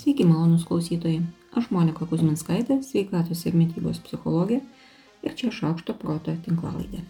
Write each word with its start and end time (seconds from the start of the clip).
Sveiki, 0.00 0.24
malonus 0.24 0.62
klausytojai. 0.64 1.18
Aš 1.52 1.66
Monika 1.74 2.06
Kuzminskaitė, 2.08 2.78
sveikatos 2.80 3.42
ir 3.44 3.56
mytybos 3.58 3.98
psichologė 4.00 4.62
ir 5.20 5.34
čia 5.36 5.50
šaukšto 5.52 5.92
proto 6.00 6.32
tinklalaidė. 6.46 7.02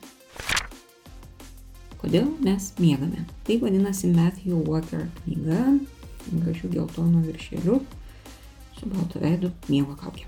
Kodėl 2.01 2.26
mes 2.42 2.67
miegame? 2.83 3.22
Tai 3.47 3.61
vadinasi 3.63 4.11
Matthew 4.11 4.58
Walker 4.67 5.06
knyga, 5.21 5.63
gražių 6.33 6.72
geltonų 6.74 7.22
viršelių 7.29 7.79
su 8.81 8.91
balto 8.91 9.22
veidu 9.22 9.54
miego 9.71 9.95
kaukė. 10.01 10.27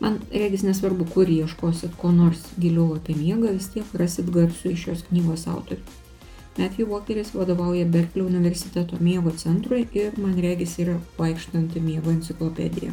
Man 0.00 0.16
regis 0.32 0.64
nesvarbu, 0.64 1.12
kur 1.12 1.28
ieškosit 1.28 1.92
ko 2.00 2.14
nors 2.22 2.54
giliau 2.56 2.94
apie 2.96 3.20
miegą, 3.20 3.52
vis 3.58 3.68
tiek 3.74 3.96
rasit 4.00 4.32
garsų 4.32 4.72
iš 4.72 4.86
šios 4.88 5.10
knygos 5.10 5.44
autorių. 5.52 5.84
Matthew 6.58 6.88
Walkeris 6.90 7.34
vadovauja 7.34 7.84
Berklio 7.86 8.26
universiteto 8.26 8.96
miego 9.00 9.30
centrui 9.30 9.86
ir 9.92 10.18
man 10.18 10.34
regis 10.40 10.78
yra 10.78 10.98
vaikštanti 11.18 11.80
miego 11.80 12.10
enciklopedija. 12.10 12.92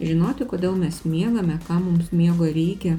Žinoti, 0.00 0.46
kodėl 0.50 0.74
mes 0.78 1.04
miegame, 1.04 1.58
ką 1.68 1.78
mums 1.84 2.10
miego 2.12 2.48
reikia, 2.50 2.96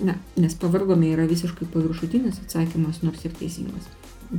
na, 0.00 0.16
nes 0.36 0.54
pavargome 0.58 1.12
yra 1.12 1.28
visiškai 1.30 1.68
paviršutinis 1.74 2.40
atsakymas, 2.42 3.02
nors 3.06 3.24
ir 3.24 3.36
teisingas. 3.38 3.86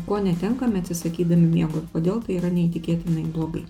Ko 0.07 0.19
netenkame 0.19 0.81
atsisakydami 0.81 1.47
miego 1.47 1.79
ir 1.79 1.89
kodėl 1.93 2.21
tai 2.25 2.39
yra 2.41 2.49
neįtikėtinai 2.51 3.27
blogai. 3.31 3.63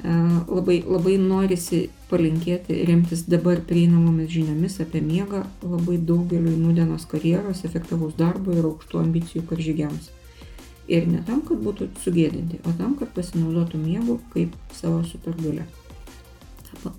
Labai, 0.00 0.78
labai 0.88 1.18
norisi 1.20 1.90
palinkėti 2.08 2.78
remtis 2.88 3.26
dabar 3.28 3.58
prieinamomis 3.68 4.30
žiniomis 4.32 4.78
apie 4.80 5.02
miegą 5.04 5.42
labai 5.60 5.98
daugeliu 5.98 6.54
nudienos 6.56 7.04
karjeros, 7.10 7.60
efektyvaus 7.68 8.14
darbo 8.16 8.54
ir 8.56 8.64
aukštų 8.64 9.02
ambicijų 9.02 9.42
karžygiams. 9.50 10.08
Ir 10.90 11.04
ne 11.06 11.20
tam, 11.26 11.42
kad 11.46 11.60
būtų 11.60 11.90
sugėdinti, 12.00 12.62
o 12.64 12.72
tam, 12.78 12.96
kad 12.98 13.12
pasinaudotų 13.14 13.82
miegu 13.82 14.16
kaip 14.32 14.56
savo 14.74 15.04
supergalę. 15.04 15.68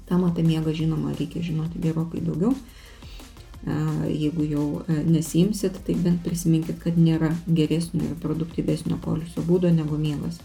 Tam 0.05 0.27
apie 0.27 0.45
miegą 0.45 0.75
žinoma 0.75 1.15
reikia 1.17 1.41
žinoti 1.41 1.81
gerokai 1.81 2.21
daugiau. 2.21 2.53
Jeigu 4.09 4.45
jau 4.45 4.67
nesimsit, 5.09 5.81
tai 5.85 5.97
bent 5.97 6.21
prisiminkit, 6.25 6.77
kad 6.81 6.95
nėra 7.01 7.33
geresnio 7.49 8.13
ir 8.13 8.15
produktyvesnio 8.21 9.01
polisio 9.01 9.41
būdo 9.45 9.73
negu 9.73 9.97
miegas 9.97 10.39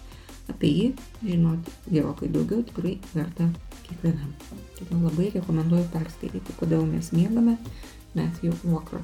apie 0.53 0.71
jį 0.73 0.87
žinoti 1.25 1.75
gerokai 1.91 2.31
daugiau 2.33 2.65
tikrai 2.67 2.97
verta 3.15 3.49
kiekvienam. 3.87 4.33
Todėl 4.79 5.05
labai 5.07 5.31
rekomenduoju 5.35 5.89
perskaityti, 5.95 6.57
kodėl 6.61 6.87
mes 6.89 7.13
miegame 7.17 7.57
Matthew 8.17 8.55
Walker. 8.65 9.03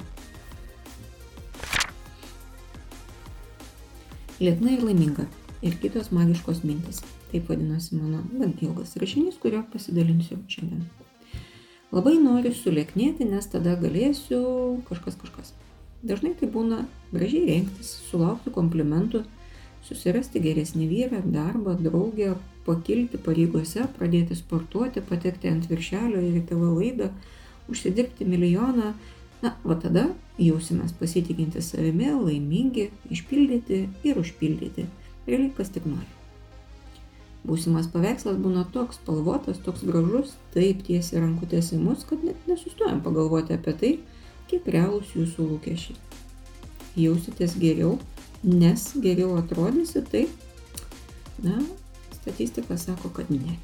Lietna 4.43 4.73
ir 4.73 4.83
laiminga 4.83 5.27
ir 5.63 5.77
kitos 5.79 6.11
magiškos 6.11 6.63
mintis. 6.67 7.03
Taip 7.31 7.47
vadinasi 7.49 7.97
mano 7.97 8.21
gan 8.37 8.53
ilgas 8.61 8.97
rašinys, 9.01 9.39
kurio 9.41 9.63
pasidalinsiu 9.73 10.37
šiandien. 10.51 10.83
Labai 11.93 12.15
noriu 12.17 12.51
sulieknėti, 12.57 13.25
nes 13.29 13.45
tada 13.49 13.75
galėsiu 13.77 14.41
kažkas 14.89 15.17
kažkas. 15.21 15.53
Dažnai 16.03 16.33
tai 16.39 16.49
būna 16.51 16.83
gražiai 17.13 17.45
rengtis, 17.47 17.93
sulaukti 18.09 18.51
komplimentų, 18.53 19.23
susirasti 19.87 20.41
geresnį 20.43 20.87
vyrą, 20.89 21.21
darbą, 21.33 21.75
draugę, 21.79 22.33
pakilti 22.67 23.19
pareigose, 23.19 23.87
pradėti 23.97 24.37
sportuoti, 24.39 25.03
patekti 25.03 25.51
ant 25.51 25.67
viršelio 25.69 26.21
ir 26.23 26.39
į 26.39 26.45
tavo 26.51 26.71
laidą, 26.77 27.11
užsidirbti 27.71 28.27
milijoną. 28.27 28.93
Na, 29.43 29.57
va 29.67 29.75
tada 29.75 30.05
jausimės 30.39 30.93
pasitikinti 30.95 31.61
savimi, 31.61 32.07
laimingi, 32.15 32.87
išpildyti 33.11 33.81
ir 34.07 34.19
užpildyti. 34.21 34.87
Realiai 35.27 35.51
kas 35.57 35.71
tik 35.75 35.87
nori. 35.89 36.07
Būsimas 37.43 37.89
paveikslas 37.91 38.37
būna 38.39 38.63
toks 38.71 39.01
spalvotas, 39.01 39.59
toks 39.65 39.83
gražus, 39.83 40.37
taip 40.55 40.85
tiesiai 40.87 41.25
rankutės 41.25 41.73
į 41.75 41.81
mus, 41.83 42.05
kad 42.07 42.23
net 42.23 42.39
nesustojam 42.47 43.03
pagalvoti 43.03 43.57
apie 43.57 43.75
tai, 43.81 43.91
kiek 44.47 44.69
realūs 44.71 45.11
jūsų 45.17 45.49
lūkesčiai. 45.49 45.99
Jausitės 46.99 47.55
geriau, 47.59 47.97
nes 48.43 48.89
geriau 49.01 49.37
atrodysi, 49.39 50.03
tai, 50.11 50.27
na, 51.43 51.57
statistika 52.19 52.77
sako, 52.77 53.09
kad 53.15 53.31
ne. 53.33 53.57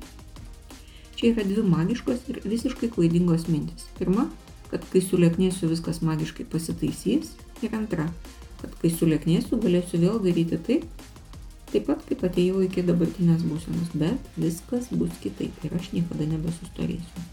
Čia 1.19 1.33
yra 1.33 1.43
dvi 1.43 1.63
magiškos 1.67 2.29
ir 2.31 2.39
visiškai 2.47 2.89
klaidingos 2.95 3.49
mintis. 3.51 3.89
Pirma, 3.97 4.29
kad 4.71 4.85
kai 4.91 5.01
sulieknėsiu 5.03 5.69
viskas 5.71 6.01
magiškai 6.05 6.45
pasitaisys. 6.49 7.33
Ir 7.65 7.75
antra, 7.75 8.05
kad 8.61 8.75
kai 8.79 8.91
sulieknėsiu 8.93 9.59
galėsiu 9.59 9.99
vėl 9.99 10.21
daryti 10.23 10.59
taip, 10.63 10.85
taip 11.73 11.89
pat 11.89 12.05
kaip 12.07 12.23
atėjau 12.29 12.63
iki 12.65 12.85
dabartinės 12.87 13.43
būsenos, 13.47 13.91
bet 13.99 14.31
viskas 14.39 14.87
bus 14.93 15.11
kitaip 15.23 15.67
ir 15.67 15.75
aš 15.75 15.91
niekada 15.97 16.29
nebesustorėsiu. 16.29 17.27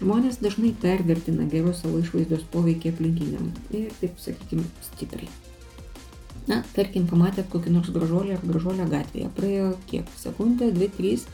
Žmonės 0.00 0.40
dažnai 0.42 0.72
pervertina 0.82 1.46
geros 1.50 1.84
savo 1.84 2.00
išvaizdos 2.02 2.42
poveikį 2.50 2.90
aplinkiniam 2.94 3.50
ir 3.70 3.92
taip, 4.00 4.16
sakykime, 4.18 4.66
stipriai. 4.88 5.30
Na, 6.50 6.60
tarkim, 6.74 7.06
pamatėt 7.08 7.48
kokį 7.52 7.72
nors 7.72 7.92
gražuolį 7.94 8.34
ar 8.36 8.42
gražuolę 8.44 8.88
gatvėje. 8.90 9.30
Praėjo 9.36 9.68
kiek? 9.88 10.10
Sekundė, 10.20 10.72
dvi, 10.74 10.90
trys. 10.96 11.28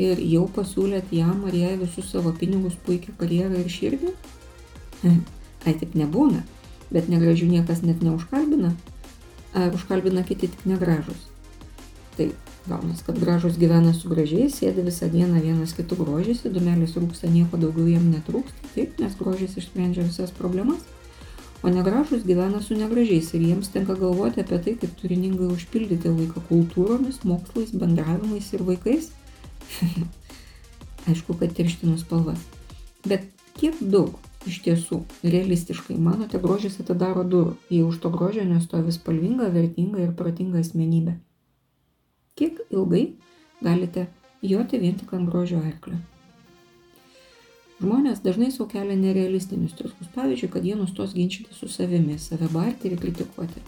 Ir 0.00 0.18
jau 0.18 0.42
pasiūlėt 0.50 1.12
jam 1.14 1.44
ar 1.46 1.54
jai 1.54 1.76
visus 1.80 2.10
savo 2.10 2.32
pinigus, 2.34 2.74
puikią 2.84 3.14
karjerą 3.20 3.62
ir 3.62 3.70
širdį? 3.70 4.10
Ai, 5.64 5.72
taip 5.72 5.94
nebūna. 5.96 6.42
Bet 6.90 7.08
negražių 7.08 7.46
niekas 7.52 7.84
net 7.86 8.02
neužkalbina. 8.04 8.74
Ar 9.54 9.72
užkalbina 9.78 10.26
kiti 10.26 10.50
tik 10.50 10.66
negražus? 10.68 11.28
Tai 12.18 12.28
gaunas, 12.68 13.04
kad 13.06 13.18
gražus 13.20 13.58
gyvena 13.60 13.92
su 13.94 14.08
gražiais, 14.08 14.58
sėdi 14.60 14.84
visą 14.86 15.10
dieną 15.12 15.42
vienas 15.44 15.76
kitų 15.76 16.00
grožisi, 16.00 16.52
dumelis 16.52 16.96
rūksta, 16.96 17.30
nieko 17.30 17.60
daugiau 17.60 17.86
jam 17.92 18.10
netrūksta, 18.12 18.74
taip, 18.74 18.98
nes 19.02 19.16
grožis 19.20 19.58
išsprendžia 19.60 20.06
visas 20.08 20.32
problemas 20.34 20.82
o 21.64 21.70
negražūs 21.72 22.26
gyvena 22.28 22.60
su 22.60 22.76
negražiais 22.76 23.30
ir 23.34 23.46
jiems 23.48 23.70
tenka 23.72 23.96
galvoti 23.96 24.42
apie 24.42 24.58
tai, 24.66 24.74
kaip 24.80 24.92
turiningai 25.00 25.48
užpildyti 25.54 26.12
laiką 26.12 26.42
kultūromis, 26.50 27.22
mokslais, 27.24 27.72
bendravimais 27.72 28.50
ir 28.52 28.64
vaikais. 28.68 29.08
Aišku, 31.08 31.36
kad 31.40 31.56
tirštinu 31.56 31.96
spalvas. 32.00 32.40
Bet 33.08 33.24
kiek 33.56 33.80
daug 33.80 34.18
iš 34.48 34.60
tiesų 34.66 35.00
realistiškai 35.24 35.96
manote 35.96 36.40
grožis 36.40 36.76
atidaro 36.84 37.24
durų, 37.24 37.56
jei 37.72 37.84
už 37.84 38.02
to 38.02 38.12
grožio 38.12 38.44
nestovi 38.48 38.92
spalvinga, 38.92 39.48
vertinga 39.52 40.04
ir 40.04 40.12
protinga 40.18 40.60
asmenybė? 40.60 41.16
Kiek 42.34 42.56
ilgai 42.70 43.12
galite 43.62 44.08
joti 44.42 44.78
vien 44.82 44.96
tik 44.98 45.12
ant 45.14 45.28
grožio 45.30 45.60
arklio? 45.62 46.00
Žmonės 47.78 48.24
dažnai 48.24 48.48
savo 48.50 48.66
kelia 48.72 48.96
nerealistinius 48.98 49.76
tikslus, 49.78 50.08
pavyzdžiui, 50.16 50.50
kad 50.50 50.66
jie 50.66 50.74
nustos 50.74 51.14
ginčyti 51.14 51.54
su 51.54 51.68
savimi, 51.70 52.18
save 52.18 52.48
barti 52.50 52.90
ir 52.90 52.98
kritikuoti. 52.98 53.62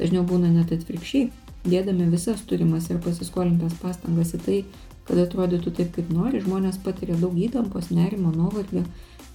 Dažniau 0.00 0.24
būna 0.26 0.50
net 0.50 0.74
atvirkščiai, 0.74 1.30
dėdami 1.70 2.10
visas 2.10 2.42
turimas 2.50 2.90
ir 2.90 2.98
pasiskolintas 3.04 3.78
pastangas 3.78 4.34
į 4.34 4.44
tai, 4.46 4.60
kad 5.06 5.22
atrodytų 5.28 5.76
taip, 5.78 5.94
kaip 5.94 6.10
nori, 6.10 6.42
žmonės 6.42 6.82
patiria 6.82 7.18
daug 7.20 7.38
įtampos, 7.38 7.92
nerimo, 7.94 8.34
nuovargio, 8.34 8.82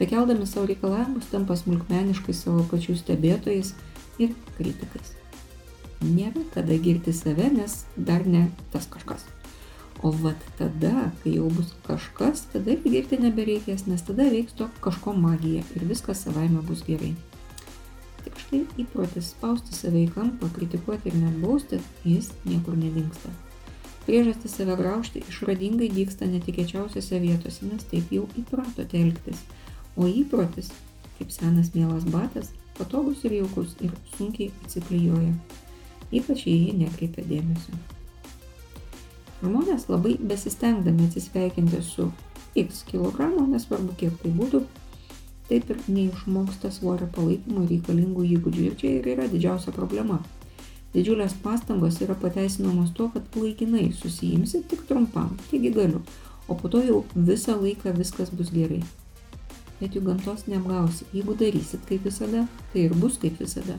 bekeldami 0.02 0.52
savo 0.52 0.68
reikalavimus 0.74 1.32
tampa 1.32 1.56
smulkmeniškai 1.64 2.36
savo 2.36 2.68
pačių 2.72 3.00
stebėtojais 3.00 3.72
ir 4.20 4.36
kritikais. 4.58 5.16
Nėra 6.04 6.44
kada 6.54 6.76
girti 6.82 7.14
save, 7.16 7.48
nes 7.54 7.84
dar 7.96 8.26
ne 8.28 8.50
tas 8.74 8.88
kažkas. 8.92 9.24
O 10.04 10.12
vat 10.12 10.42
tada, 10.60 11.12
kai 11.24 11.38
jau 11.38 11.48
bus 11.50 11.72
kažkas, 11.88 12.44
tada 12.52 12.74
ir 12.76 12.84
girti 12.84 13.18
nebereikės, 13.22 13.86
nes 13.88 14.04
tada 14.04 14.28
veiks 14.30 14.58
to 14.60 14.68
kažko 14.84 15.16
magija 15.16 15.64
ir 15.76 15.88
viskas 15.88 16.26
savaime 16.28 16.62
bus 16.68 16.84
gerai. 16.88 17.14
Tik 18.26 18.42
štai 18.44 18.62
įprotis 18.84 19.32
spausti 19.32 19.74
save 19.78 20.04
į 20.04 20.12
kampą, 20.18 20.52
kritikuoti 20.54 21.12
ir 21.12 21.18
net 21.22 21.40
bausti, 21.42 21.80
jis 22.04 22.32
niekur 22.44 22.76
nedingsta. 22.78 23.32
Priežastis 24.06 24.54
save 24.60 24.76
graužti 24.78 25.24
išradingai 25.26 25.90
dyksta 25.94 26.28
netikėčiausiose 26.30 27.22
vietose, 27.24 27.66
nes 27.66 27.88
taip 27.90 28.12
jau 28.14 28.28
įpratote 28.38 29.00
elgtis. 29.02 29.42
O 29.98 30.10
įprotis, 30.12 30.70
kaip 31.18 31.32
senas 31.34 31.72
mielas 31.74 32.06
batas, 32.14 32.52
patogus 32.78 33.24
ir 33.26 33.40
jaukus 33.40 33.78
ir 33.82 33.96
sunkiai 34.18 34.52
atsiklyjoja. 34.66 35.34
Ypač 36.16 36.46
jei 36.48 36.62
jie 36.68 36.78
nekreipia 36.80 37.26
dėmesio. 37.28 37.76
Žmonės 39.42 39.90
labai 39.92 40.16
besistengdami 40.24 41.10
atsisveikinti 41.10 41.82
su 41.84 42.08
x 42.56 42.86
kg, 42.88 43.28
nesvarbu 43.52 43.98
kiek 44.00 44.16
tai 44.22 44.32
būtų, 44.38 44.62
taip 45.50 45.70
ir 45.70 45.82
neišmoksta 45.92 46.72
svorio 46.74 47.10
palaikymo 47.14 47.66
reikalingų 47.70 48.26
įgūdžių 48.38 48.66
ir 48.70 48.78
čia 48.80 48.94
ir 49.00 49.10
yra 49.16 49.28
didžiausia 49.30 49.76
problema. 49.76 50.22
Didžiulės 50.96 51.36
pastangos 51.44 52.00
yra 52.02 52.16
pateisinamos 52.16 52.94
tuo, 52.96 53.10
kad 53.12 53.34
laikinai 53.36 53.90
susijimsi 53.94 54.64
tik 54.72 54.86
trumpam, 54.88 55.34
taigi 55.50 55.74
galiu, 55.76 56.00
o 56.48 56.56
po 56.56 56.72
to 56.72 56.80
jau 56.86 57.02
visą 57.16 57.58
laiką 57.60 57.92
viskas 57.98 58.32
bus 58.32 58.54
gerai. 58.56 58.80
Bet 59.82 59.98
jų 59.98 60.06
gamtos 60.06 60.46
neapgausi, 60.48 61.04
jeigu 61.12 61.36
darysit 61.36 61.84
kaip 61.90 62.08
visada, 62.08 62.46
tai 62.72 62.88
ir 62.88 62.96
bus 62.96 63.20
kaip 63.20 63.36
visada. 63.44 63.76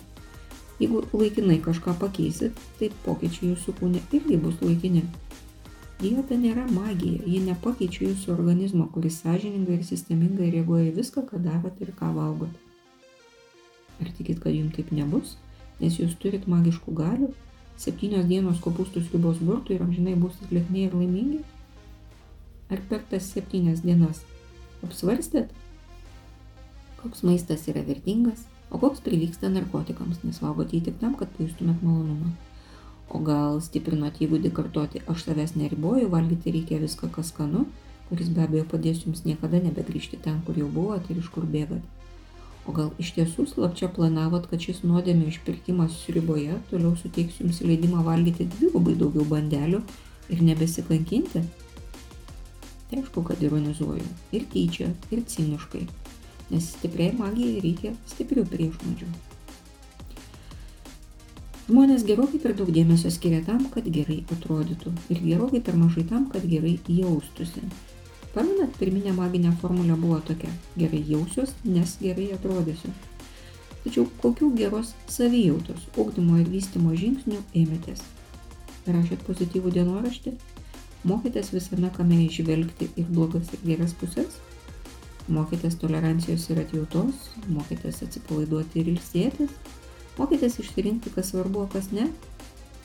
Jeigu 0.76 1.06
laikinai 1.12 1.56
kažką 1.64 1.94
pakeisit, 2.00 2.58
tai 2.76 2.90
pokyčiai 3.06 3.54
jūsų 3.54 3.72
kūne 3.78 4.02
irgi 4.12 4.36
bus 4.40 4.58
laikini. 4.60 5.06
Dieta 5.96 6.36
nėra 6.36 6.66
magija, 6.68 7.22
ji 7.24 7.38
nepakeičia 7.46 8.10
jūsų 8.10 8.34
organizmo, 8.34 8.84
kuris 8.92 9.22
sąžiningai 9.22 9.78
ir 9.78 9.86
sistemingai 9.88 10.50
reaguoja 10.52 10.92
viską, 10.92 11.24
ką 11.30 11.40
darot 11.40 11.80
ir 11.80 11.94
ką 11.96 12.10
valgot. 12.12 12.52
Ar 14.04 14.10
tikit, 14.18 14.42
kad 14.42 14.52
jums 14.52 14.74
taip 14.76 14.92
nebus, 14.92 15.38
nes 15.80 15.96
jūs 15.96 16.12
turit 16.20 16.44
magiškų 16.52 16.92
galių, 16.98 17.30
septynios 17.80 18.28
dienos 18.28 18.60
kopūstų 18.64 19.06
sriubos 19.06 19.40
burtų 19.40 19.78
ir 19.78 19.86
amžinai 19.86 20.18
būsit 20.20 20.52
liekni 20.52 20.84
ir 20.84 20.98
laimingi? 20.98 21.40
Ar 22.68 22.82
per 22.90 23.00
tas 23.08 23.30
septynias 23.32 23.80
dienas 23.80 24.20
apsvarstėt, 24.84 25.48
koks 27.00 27.24
maistas 27.24 27.64
yra 27.72 27.80
vertingas, 27.86 28.44
o 28.70 28.78
koks 28.78 29.00
prilyksta 29.04 29.50
narkotikams, 29.52 30.22
nes 30.24 30.42
valgot 30.42 30.74
jį 30.74 30.82
tik 30.88 31.00
tam, 31.00 31.14
kad 31.18 31.30
pajustumėt 31.38 31.82
malonumą. 31.86 32.32
O 33.14 33.20
gal 33.22 33.60
stiprinot 33.62 34.18
įgūdį 34.22 34.50
kartoti, 34.54 35.02
aš 35.10 35.28
savęs 35.28 35.54
neriboju, 35.58 36.08
valgyti 36.10 36.54
reikia 36.56 36.80
viską, 36.82 37.10
kas 37.14 37.30
skanu, 37.30 37.66
kuris 38.08 38.32
be 38.34 38.42
abejo 38.42 38.66
padės 38.72 39.04
jums 39.04 39.22
niekada 39.26 39.60
nebegrįžti 39.62 40.18
ten, 40.22 40.40
kur 40.46 40.58
jau 40.58 40.66
buvot 40.72 41.06
ir 41.10 41.20
iš 41.22 41.30
kur 41.34 41.46
bėgat. 41.46 41.84
O 42.66 42.74
gal 42.74 42.90
iš 42.98 43.12
tiesų 43.14 43.44
slapčia 43.46 43.86
planavot, 43.94 44.48
kad 44.50 44.62
šis 44.62 44.82
nuodėmė 44.82 45.28
išpirkimas 45.30 46.00
sriuboje 46.02 46.58
toliau 46.72 46.96
suteiks 46.98 47.38
jums 47.38 47.62
leidimą 47.62 48.02
valgyti 48.06 48.48
dvigubai 48.56 48.96
daugiau 48.98 49.26
bandelių 49.30 49.84
ir 50.34 50.42
nebesikankinti? 50.48 51.44
Tai 52.86 52.98
aišku, 52.98 53.22
kad 53.26 53.38
ironizuoju. 53.42 54.10
Ir 54.34 54.50
tyčia, 54.50 54.90
ir 55.14 55.22
ciniškai 55.30 55.86
nes 56.50 56.68
stipriai 56.76 57.14
magijai 57.18 57.62
reikia 57.64 57.94
stiprių 58.12 58.44
priešnuodžių. 58.52 59.08
Žmonės 61.66 62.04
gerokai 62.06 62.38
per 62.38 62.52
daug 62.54 62.68
dėmesio 62.70 63.10
skiria 63.10 63.40
tam, 63.42 63.64
kad 63.74 63.88
gerai 63.90 64.20
atrodytų 64.30 64.92
ir 65.10 65.22
gerokai 65.24 65.60
per 65.66 65.74
mažai 65.74 66.04
tam, 66.06 66.28
kad 66.30 66.46
gerai 66.46 66.76
jaustųsi. 66.86 67.64
Pamenat, 68.36 68.76
pirminė 68.78 69.14
maginė 69.16 69.50
formulė 69.58 69.96
buvo 69.98 70.20
tokia- 70.28 70.52
gerai 70.82 71.02
jausiuos, 71.08 71.56
nes 71.64 71.96
gerai 72.02 72.28
atrodysiu. 72.36 72.92
Tačiau 73.82 74.06
kokių 74.22 74.52
geros 74.60 74.94
savijautos, 75.08 75.88
ugdymo 75.96 76.38
ir 76.38 76.48
vystimo 76.54 76.94
žingsnių 76.94 77.42
ėmėtės? 77.54 78.02
Rašėt 78.86 79.26
pozityvų 79.26 79.72
dienoraštį? 79.78 80.36
Mokėtės 81.04 81.50
visame 81.54 81.90
kame 81.96 82.18
išvelgti 82.28 82.88
ir 82.96 83.06
blogas 83.10 83.50
ir 83.54 83.66
geras 83.66 83.92
pusės? 83.94 84.38
Mokėtės 85.26 85.74
tolerancijos 85.80 86.44
ir 86.52 86.60
atjautos, 86.62 87.32
mokėtės 87.50 88.04
atsipalaiduoti 88.06 88.78
ir 88.82 88.92
ilsėtis, 88.92 89.50
mokėtės 90.20 90.60
išsirinkti, 90.62 91.10
kas 91.16 91.32
svarbu, 91.32 91.64
o 91.64 91.70
kas 91.72 91.90
ne. 91.94 92.06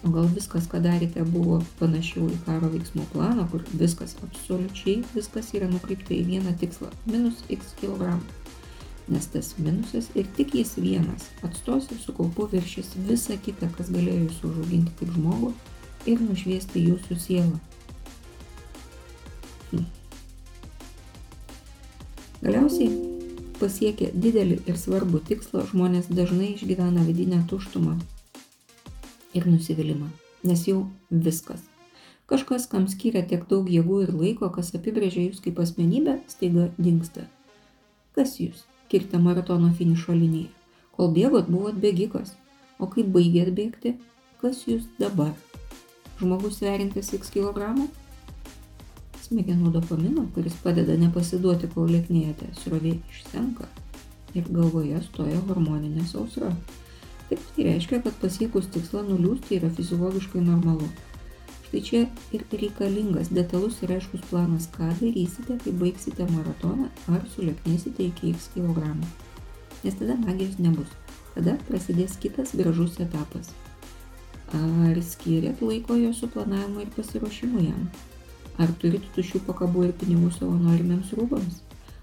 O 0.02 0.10
gal 0.10 0.26
viskas, 0.34 0.66
ką 0.66 0.80
darėte, 0.82 1.22
buvo 1.30 1.60
panašiau 1.78 2.26
į 2.34 2.40
karo 2.48 2.72
veiksmų 2.74 3.06
planą, 3.12 3.46
kur 3.52 3.62
viskas, 3.78 4.16
absoliučiai 4.26 5.04
viskas 5.14 5.52
yra 5.54 5.68
nukreipta 5.70 6.16
į 6.16 6.24
vieną 6.32 6.56
tikslą- 6.58 6.90
minus 7.12 7.44
x 7.54 7.76
kilogramų. 7.82 8.26
Nes 9.14 9.28
tas 9.30 9.54
minusas 9.60 10.10
ir 10.16 10.26
tik 10.38 10.56
jis 10.58 10.74
vienas 10.82 11.30
atstos 11.44 11.92
ir 11.92 12.00
su 12.02 12.14
kaupu 12.14 12.48
viršys 12.50 12.96
visą 13.08 13.38
kitą, 13.38 13.70
kas 13.78 13.94
galėjo 13.94 14.26
jūs 14.26 14.42
užauginti 14.50 14.98
kaip 15.00 15.14
žmogų 15.14 15.54
ir 16.08 16.18
nušviesti 16.18 16.88
jūsų 16.90 17.20
sielą. 17.20 17.60
Galiausiai 22.42 22.90
pasiekę 23.60 24.08
didelį 24.18 24.56
ir 24.72 24.78
svarbų 24.82 25.20
tikslą 25.28 25.68
žmonės 25.70 26.08
dažnai 26.10 26.56
išgyvena 26.56 27.04
vidinę 27.06 27.44
tuštumą 27.52 27.94
ir 29.38 29.46
nusivylimą, 29.46 30.08
nes 30.50 30.64
jau 30.66 30.80
viskas. 31.28 31.62
Kažkas, 32.32 32.66
kam 32.72 32.88
skiria 32.90 33.22
tiek 33.30 33.46
daug 33.46 33.70
jėgų 33.70 34.02
ir 34.08 34.16
laiko, 34.18 34.50
kas 34.56 34.74
apibrėžia 34.74 35.28
jūs 35.28 35.44
kaip 35.46 35.62
asmenybę, 35.62 36.18
staiga 36.34 36.72
dinksta. 36.82 37.28
Kas 38.18 38.40
jūs? 38.42 38.66
Kirtė 38.90 39.22
maratono 39.22 39.70
finišo 39.78 40.18
liniją. 40.18 40.50
Kol 40.98 41.14
bėgot, 41.14 41.52
buvot 41.52 41.78
bėgikas. 41.78 42.34
O 42.82 42.90
kai 42.90 43.06
baigėt 43.06 43.54
bėgti, 43.54 44.00
kas 44.42 44.66
jūs 44.66 44.90
dabar? 44.98 45.36
Žmogus 46.18 46.58
sverintis 46.58 47.14
x 47.20 47.30
kilogramų? 47.38 47.92
Smegenų 49.32 49.72
dopamino, 49.72 50.26
kuris 50.36 50.58
padeda 50.64 50.98
nepasiduoti, 51.00 51.70
kol 51.72 51.88
lieknėjate, 51.94 52.52
srovė 52.60 52.98
išsenka 53.10 53.70
ir 54.36 54.48
galvoje 54.52 55.00
stoja 55.08 55.40
hormoninė 55.48 56.04
sausra. 56.08 56.52
Taip 57.30 57.44
tai 57.56 57.70
reiškia, 57.70 58.02
kad 58.04 58.18
pasiekus 58.20 58.68
tikslą 58.76 59.06
nuliūsti 59.08 59.56
yra 59.60 59.72
fiziologiškai 59.72 60.44
normalu. 60.44 60.90
Štai 61.70 61.82
čia 61.88 62.02
ir 62.36 62.44
reikalingas 62.52 63.32
detalus 63.32 63.80
ir 63.86 63.94
aiškus 63.96 64.26
planas, 64.28 64.68
ką 64.76 64.90
darysite, 65.00 65.56
kai 65.64 65.72
baigsite 65.80 66.28
maratoną 66.28 66.90
ar 67.16 67.24
sulieknėsite 67.32 68.10
iki 68.10 68.34
x 68.36 68.52
kg. 68.56 68.92
Nes 69.86 69.96
tada 69.96 70.20
magijos 70.20 70.60
nebus. 70.60 70.92
Tada 71.32 71.56
prasidės 71.70 72.20
kitas 72.20 72.52
gražus 72.60 73.00
etapas. 73.00 73.54
Ar 74.52 75.00
skiriat 75.00 75.64
laiko 75.64 75.96
jo 75.96 76.12
suplanavimui 76.12 76.84
ir 76.84 76.96
pasiruošimui 76.98 77.70
jam? 77.70 77.88
Ar 78.62 78.72
turit 78.82 79.06
tušių 79.16 79.42
pakabų 79.48 79.88
ir 79.88 79.94
pinigų 79.98 80.30
savo 80.36 80.54
norimiems 80.60 81.14
rūbams? 81.18 81.62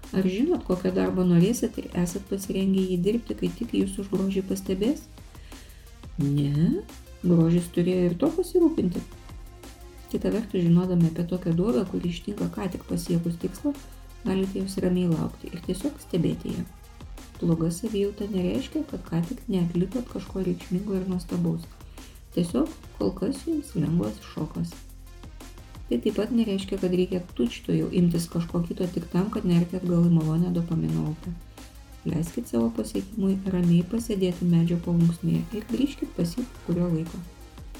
Ar 0.09 0.25
žinot, 0.25 0.63
kokio 0.65 0.89
darbo 0.91 1.23
norėsit 1.27 1.77
ir 1.79 1.91
esat 2.01 2.25
pasirengę 2.31 2.81
jį 2.81 2.97
dirbti, 3.05 3.37
kai 3.37 3.51
tik 3.59 3.75
jūsų 3.77 4.03
už 4.03 4.09
grožį 4.13 4.43
pastebės? 4.49 5.05
Ne, 6.19 6.81
grožis 7.21 7.69
turėjo 7.75 8.09
ir 8.09 8.17
to 8.19 8.31
pasirūpinti. 8.39 9.03
Kita 10.09 10.33
vertus, 10.33 10.65
žinodami 10.65 11.11
apie 11.11 11.27
tokią 11.29 11.53
duobę, 11.53 11.85
kuri 11.91 12.09
ištinka 12.09 12.49
ką 12.55 12.65
tik 12.73 12.83
pasiekus 12.89 13.37
tikslą, 13.43 13.75
galite 14.25 14.63
jūs 14.63 14.79
ramiai 14.81 15.13
laukti 15.13 15.53
ir 15.53 15.61
tiesiog 15.67 16.01
stebėti 16.01 16.57
ją. 16.57 16.65
Bloga 17.39 17.69
savijauta 17.71 18.25
nereiškia, 18.33 18.83
kad 18.89 19.05
ką 19.05 19.21
tik 19.29 19.45
neatlikot 19.47 20.09
kažko 20.11 20.41
reikšmingo 20.49 20.97
ir 20.97 21.07
nuostabaus. 21.07 21.69
Tiesiog 22.33 22.73
kol 22.97 23.13
kas 23.21 23.45
jums 23.47 23.75
lengvas 23.77 24.17
šokas. 24.33 24.73
Tai 25.89 25.97
taip 25.97 26.19
pat 26.19 26.31
nereiškia, 26.31 26.77
kad 26.77 26.93
reikia 26.93 27.19
tučto 27.33 27.73
jau 27.73 27.87
imtis 27.89 28.27
kažko 28.29 28.61
kito 28.67 28.85
tik 28.93 29.07
tam, 29.09 29.31
kad 29.33 29.47
nerti 29.49 29.79
atgal 29.79 30.05
į 30.05 30.11
malonę 30.13 30.51
dopamino 30.53 31.07
upę. 31.15 31.33
Leiskit 32.05 32.47
savo 32.47 32.69
pasiekimui 32.77 33.39
ramiai 33.49 33.81
pasėdėti 33.89 34.45
medžio 34.47 34.77
paunksmėje 34.85 35.41
ir 35.57 35.65
grįžkit 35.71 36.13
pas 36.15 36.35
jį 36.37 36.45
kurio 36.67 36.91
laiko. 36.93 37.19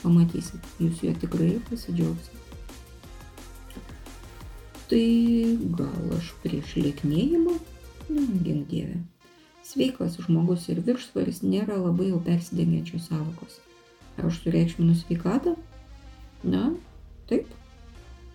Pamatysit, 0.01 0.65
jūs 0.81 1.03
juo 1.05 1.13
tikrai 1.21 1.51
pasidžiaugsit. 1.69 2.49
Tai 4.89 5.05
gal 5.77 6.17
aš 6.17 6.33
prieš 6.41 6.73
lieknėjimą? 6.81 7.55
Na, 8.09 8.25
gink 8.41 8.65
dievė. 8.71 9.03
Sveikas 9.69 10.17
žmogus 10.25 10.65
ir 10.73 10.81
viršsvaris 10.81 11.43
nėra 11.45 11.77
labai 11.77 12.09
jau 12.09 12.17
persidengiančios 12.25 13.05
savokos. 13.11 13.59
Ar 14.17 14.31
aš 14.31 14.41
sureikšminu 14.41 14.97
sveikatą? 14.97 15.53
Na, 16.41 16.71
taip, 17.29 17.45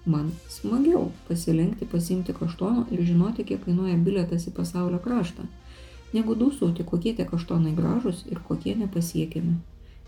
Man 0.04 0.32
smagiau 0.52 1.12
pasilenkti, 1.28 1.86
pasimti 1.88 2.34
kaštono 2.36 2.84
ir 2.92 3.00
žinoti, 3.08 3.44
kiek 3.48 3.62
kainuoja 3.64 3.96
biletas 3.96 4.44
į 4.50 4.52
pasaulio 4.52 4.98
kraštą, 5.00 5.46
negu 6.12 6.36
dūsauti, 6.36 6.84
kokie 6.84 7.14
tie 7.16 7.24
kaštonai 7.24 7.72
gražus 7.78 8.20
ir 8.28 8.42
kokie 8.48 8.74
nepasiekiami. 8.76 9.54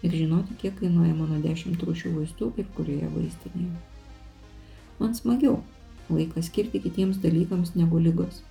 Ir 0.05 0.13
žinoti, 0.13 0.59
kiek 0.61 0.77
kainuoja 0.83 1.15
mano 1.17 1.41
dešimt 1.41 1.81
rūšių 1.81 2.13
vaistų 2.19 2.51
ir 2.61 2.69
kurioje 2.77 3.09
vaistinėje. 3.15 3.73
Man 5.01 5.17
smagiau 5.17 5.63
laiką 6.13 6.45
skirti 6.45 6.83
kitiems 6.85 7.17
dalykams 7.25 7.73
negu 7.75 7.99
lygos. 7.99 8.43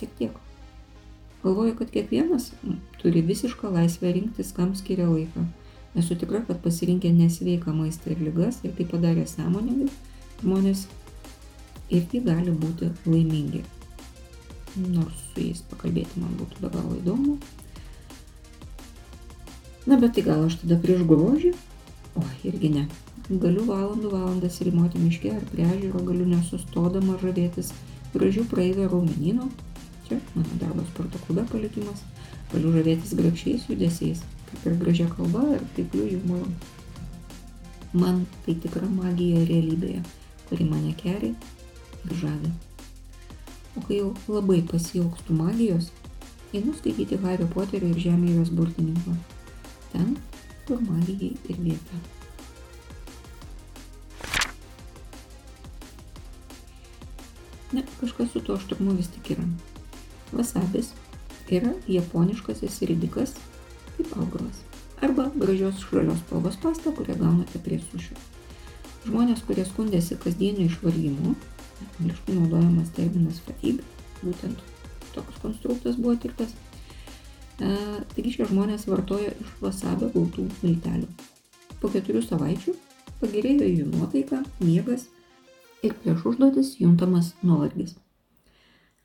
Tik 0.00 0.12
tiek. 0.18 0.36
Galvoju, 1.42 1.78
kad 1.80 1.90
kiekvienas 1.90 2.52
turi 3.00 3.24
visišką 3.24 3.72
laisvę 3.72 4.12
rinktis, 4.12 4.52
kam 4.52 4.76
skiria 4.76 5.08
laiką. 5.08 5.46
Esu 5.96 6.14
tikra, 6.14 6.44
kad 6.46 6.60
pasirinkę 6.60 7.08
nesveiką 7.16 7.72
maistą 7.74 8.12
ir 8.12 8.20
lygas 8.28 8.60
ir 8.64 8.76
tai 8.76 8.84
padarė 8.86 9.24
sąmoningai, 9.26 9.88
žmonės 10.40 10.86
irgi 11.90 12.22
gali 12.24 12.54
būti 12.54 12.90
laimingi. 13.06 13.62
Nors 14.80 15.24
su 15.32 15.42
jais 15.42 15.62
pakalbėti 15.70 16.22
man 16.22 16.36
būtų 16.38 16.62
be 16.62 16.70
galo 16.70 16.96
įdomu. 17.00 17.36
Na, 19.88 19.98
bet 19.98 20.14
tai 20.14 20.22
gal 20.22 20.44
aš 20.46 20.60
tada 20.60 20.78
prieš 20.78 21.02
grožį? 21.08 21.54
O, 22.14 22.22
irgi 22.46 22.70
ne. 22.76 22.84
Galiu 23.30 23.64
valandų 23.66 24.10
valandas 24.12 24.60
rimoti 24.66 25.00
miške 25.02 25.32
ar 25.34 25.42
prie 25.50 25.66
ežero, 25.66 26.02
galiu 26.06 26.26
nesustodama 26.30 27.16
žavėtis 27.22 27.72
gražių 28.14 28.46
praeivio 28.50 28.88
raumenynų. 28.90 29.48
Čia 30.06 30.18
mano 30.34 30.58
darbo 30.62 30.86
sporto 30.90 31.18
klube 31.26 31.46
palikimas. 31.50 32.04
Galiu 32.52 32.74
žavėtis 32.74 33.14
grakščiais 33.18 33.66
judesiais, 33.70 34.22
kaip 34.50 34.66
ir 34.70 34.78
gražia 34.82 35.08
kalba 35.10 35.46
ir 35.56 35.66
taikliu 35.76 36.08
jumoru. 36.16 36.50
Man 37.90 38.24
tai 38.44 38.54
tikra 38.62 38.86
magija 38.86 39.42
realybėje 39.46 40.02
kuri 40.50 40.66
mane 40.66 40.92
keria 40.98 41.34
ir 42.04 42.14
žavi. 42.22 42.52
O 43.78 43.80
kai 43.86 44.00
jau 44.00 44.14
labai 44.28 44.60
pasiilgstu 44.66 45.34
magijos, 45.38 45.90
einu 46.52 46.74
skaityti 46.74 47.18
Hario 47.22 47.46
Poterio 47.54 47.90
ir 47.94 48.00
Žemėjos 48.02 48.50
burtininko. 48.50 49.14
Ten 49.92 50.16
kur 50.66 50.82
magijai 50.82 51.36
ir 51.48 51.60
vieta. 51.62 52.00
Ne, 57.70 57.84
kažkas 58.00 58.32
su 58.32 58.42
tuo 58.42 58.58
aštrumu 58.58 58.96
vis 58.98 59.12
tik 59.14 59.30
yra. 59.36 59.46
Vasabis 60.32 60.90
yra 61.50 61.70
japoniškasis 61.86 62.82
ridikas 62.90 63.36
kaip 63.96 64.18
augalas. 64.18 64.64
Arba 65.00 65.30
gražios 65.34 65.86
žalios 65.92 66.18
spalvos 66.26 66.58
pasta, 66.62 66.90
kurią 66.90 67.16
gaunate 67.22 67.62
prie 67.62 67.78
sušių. 67.86 68.18
Žmonės, 69.06 69.44
kurie 69.48 69.64
skundėsi 69.64 70.18
kasdienio 70.20 70.66
išvargimu, 70.68 71.34
angliškai 71.86 72.36
naudojamas 72.36 72.90
terminas 72.96 73.40
fatigue, 73.46 73.84
būtent 74.20 74.60
toks 75.14 75.40
konstruktas 75.42 75.96
buvo 75.96 76.18
tirtas. 76.20 76.52
E, 77.60 77.70
taigi 78.12 78.34
šie 78.36 78.48
žmonės 78.50 78.86
vartojo 78.90 79.32
iš 79.32 79.54
vasabio 79.62 80.10
gautų 80.14 80.46
miltelių. 80.60 81.08
Po 81.80 81.88
keturių 81.92 82.22
savaičių 82.26 82.76
pagerėjo 83.22 83.68
jų 83.68 83.88
nuotaika, 83.94 84.42
miegas 84.60 85.08
ir 85.84 85.96
prieš 86.02 86.26
užduotis 86.32 86.76
juntamas 86.80 87.34
nuovargis. 87.42 87.96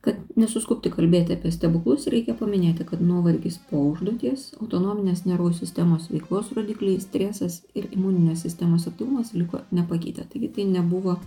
Kad 0.05 0.19
nesuskupti 0.38 0.91
kalbėti 0.93 1.33
apie 1.33 1.50
stebuklus, 1.53 2.05
reikia 2.13 2.35
paminėti, 2.38 2.85
kad 2.85 3.01
nuovargis 3.01 3.57
po 3.71 3.81
užduoties, 3.89 4.51
autonominės 4.62 5.24
nervų 5.25 5.50
sistemos 5.57 6.12
veiklos 6.12 6.51
rodikliai, 6.53 7.00
stresas 7.01 7.63
ir 7.74 7.88
imuninės 7.89 8.43
sistemos 8.45 8.85
aktyvumas 8.91 9.33
liko 9.33 9.63
nepakeitę. 9.74 10.27
Taigi 10.29 10.51
tai 10.53 10.67
nebuvo 10.69 11.17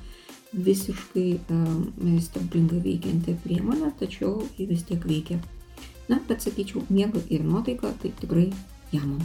visiškai 0.52 1.26
um, 1.50 1.82
stebuklingai 2.22 2.78
veikianti 2.86 3.34
priemonė, 3.42 3.90
tačiau 3.98 4.38
ji 4.56 4.68
vis 4.70 4.86
tiek 4.86 5.02
veikia. 5.10 5.42
Na, 6.08 6.22
bet 6.30 6.46
sakyčiau, 6.46 6.86
miega 6.88 7.20
ir 7.28 7.42
nuotaika 7.44 7.90
tai 8.00 8.14
tikrai 8.22 8.48
jamam. 8.94 9.20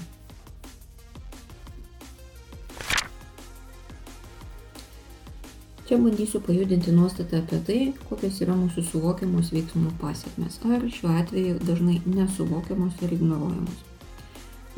Čia 5.84 5.98
bandysiu 6.00 6.40
pajudinti 6.40 6.92
nuostatą 6.96 7.42
apie 7.44 7.58
tai, 7.68 7.80
kokios 8.08 8.38
yra 8.46 8.54
mūsų 8.56 8.86
suvokiamos 8.88 9.50
veiksmų 9.52 9.90
pasiekmes, 10.00 10.62
ar 10.63 10.86
šiuo 10.88 11.10
atveju 11.20 11.58
dažnai 11.68 11.98
nesuvokiamos 12.08 13.02
ir 13.04 13.12
ignoruojamos. 13.18 13.82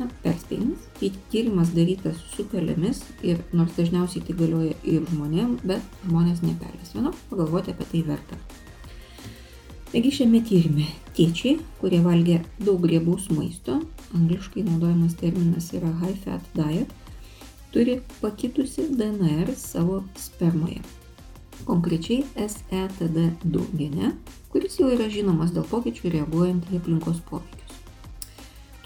Na, 0.00 0.08
perspėjimas, 0.24 0.82
tai 0.98 1.12
tyrimas 1.30 1.70
darytas 1.76 2.18
su 2.34 2.44
pelėmis 2.50 3.04
ir 3.24 3.38
nors 3.54 3.78
dažniausiai 3.78 4.26
tai 4.26 4.34
galioja 4.36 4.74
ir 4.82 5.06
žmonėm, 5.12 5.54
bet 5.62 5.86
žmonės 6.02 6.42
nepelės. 6.42 6.90
Viena, 6.98 7.14
pagalvoti 7.30 7.72
apie 7.72 7.86
tai 7.92 8.02
verta. 8.10 8.42
Taigi 9.92 10.10
šiame 10.18 10.42
tyrimė 10.44 10.90
tėčiai, 11.14 11.60
kurie 11.78 12.02
valgė 12.02 12.42
daug 12.58 12.82
riebaus 12.90 13.30
maisto, 13.30 13.78
angliškai 14.18 14.66
naudojamas 14.66 15.14
terminas 15.22 15.70
yra 15.78 15.94
high 16.02 16.18
fat 16.26 16.50
diet, 16.58 16.90
turi 17.76 18.00
pakitusi 18.22 18.82
DNR 18.98 19.50
savo 19.56 20.04
spermoje 20.16 20.80
konkrečiai 21.64 22.24
SETD2 22.36 23.64
gene, 23.76 24.12
kuris 24.48 24.78
jau 24.80 24.88
yra 24.94 25.10
žinomas 25.12 25.52
dėl 25.52 25.66
pokyčių 25.68 26.14
reaguojant 26.14 26.70
į 26.72 26.80
aplinkos 26.80 27.20
poveikius. 27.28 27.76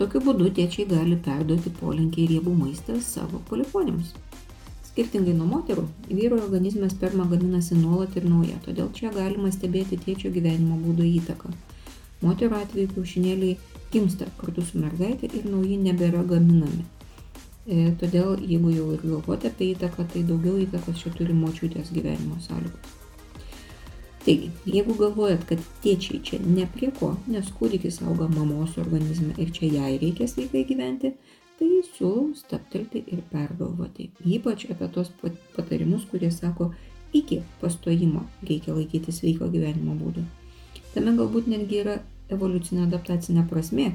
Tokiu 0.01 0.25
būdu 0.27 0.51
tėčiai 0.59 0.89
gali 0.91 1.21
perduoti 1.23 1.71
polinkį 1.79 2.25
į 2.25 2.29
riebų 2.35 2.57
maistą 2.65 2.99
savo 3.05 3.39
polifonėms. 3.53 4.11
Skirtingai 4.91 5.39
nuo 5.39 5.47
moterų, 5.55 5.87
vyro 6.11 6.43
organizme 6.43 6.91
sperma 6.91 7.31
gaminasi 7.31 7.79
nuolat 7.79 8.19
ir 8.19 8.27
nauja, 8.27 8.59
todėl 8.67 8.91
čia 8.97 9.15
galima 9.15 9.55
stebėti 9.55 10.03
tėčio 10.03 10.35
gyvenimo 10.35 10.83
būdo 10.83 11.07
įtaką. 11.07 11.55
Moterų 12.27 12.65
atveju 12.65 12.97
kiaušinėliai 12.97 13.59
gimsta 13.95 14.27
kartu 14.43 14.67
su 14.67 14.83
mergaitė 14.83 15.31
ir 15.31 15.47
nauji 15.47 15.79
nebėra 15.85 16.27
gaminami. 16.27 16.89
E, 17.71 17.91
todėl, 18.01 18.35
jeigu 18.43 18.73
jau 18.75 18.89
ir 18.97 19.03
galvoti 19.05 19.47
apie 19.47 19.69
įtaką, 19.77 20.09
tai 20.11 20.25
daugiau 20.27 20.59
įtakos 20.59 21.05
čia 21.05 21.13
turi 21.15 21.37
močiutės 21.39 21.93
gyvenimo 21.95 22.41
sąlygos. 22.43 22.97
Taigi, 24.25 24.51
jeigu 24.69 24.97
galvojat, 24.99 25.45
kad 25.49 25.63
tėčiai 25.85 26.19
čia 26.27 26.41
ne 26.43 26.67
prie 26.75 26.91
ko, 26.99 27.15
nes 27.31 27.47
kūdikis 27.57 28.03
auga 28.05 28.27
mamos 28.29 28.75
organizme 28.83 29.33
ir 29.41 29.53
čia 29.57 29.71
jai 29.71 29.93
reikia 30.03 30.27
sveikai 30.29 30.67
gyventi, 30.69 31.15
tai 31.61 31.69
siūlau 31.87 32.35
staptelti 32.37 33.05
ir 33.15 33.23
pergalvoti. 33.31 34.11
Ypač 34.27 34.67
apie 34.75 34.91
tos 34.93 35.13
patarimus, 35.55 36.05
kurie 36.11 36.33
sako, 36.35 36.73
iki 37.17 37.41
pastojimo 37.63 38.27
reikia 38.49 38.75
laikyti 38.75 39.15
sveiko 39.15 39.49
gyvenimo 39.53 39.95
būdo. 40.03 40.27
Tame 40.95 41.15
galbūt 41.17 41.47
netgi 41.49 41.85
yra 41.85 42.01
evoliucinė 42.35 42.89
adaptacinė 42.89 43.47
prasme, 43.51 43.95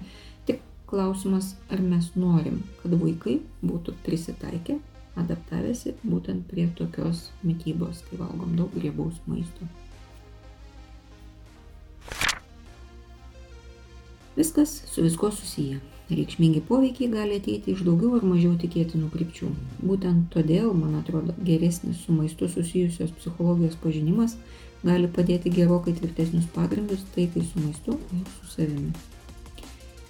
Klausimas, 0.86 1.56
ar 1.74 1.82
mes 1.82 2.12
norim, 2.16 2.60
kad 2.82 2.94
vaikai 3.02 3.40
būtų 3.66 3.96
prisitaikę, 4.06 4.78
adaptavęsi 5.18 5.96
būtent 6.04 6.46
prie 6.52 6.68
tokios 6.78 7.30
mytybos, 7.44 8.04
kai 8.10 8.20
valgom 8.22 8.54
daug 8.60 8.76
riebaus 8.78 9.18
maisto. 9.26 9.68
Viskas 14.36 14.82
su 14.92 15.02
visko 15.02 15.32
susiję. 15.32 15.80
Reikšmingi 16.10 16.62
poveikiai 16.68 17.10
gali 17.10 17.40
ateiti 17.40 17.72
iš 17.74 17.82
daugiau 17.88 18.20
ar 18.20 18.26
mažiau 18.28 18.54
tikėtinų 18.62 19.08
krypčių. 19.16 19.50
Būtent 19.82 20.28
todėl, 20.36 20.70
man 20.78 21.00
atrodo, 21.00 21.34
geresnis 21.48 22.04
su 22.06 22.14
maistu 22.14 22.52
susijusios 22.52 23.16
psichologijos 23.18 23.80
pažinimas 23.82 24.38
gali 24.86 25.10
padėti 25.18 25.50
gerokai 25.50 25.98
tvirtesnius 25.98 26.52
pagrindus 26.54 27.08
taikai 27.18 27.48
su 27.50 27.64
maistu 27.64 28.00
ir 28.14 28.26
su 28.38 28.54
savimi. 28.54 29.15